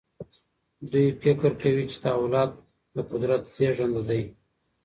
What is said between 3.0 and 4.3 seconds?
قدرت زیږنده دي.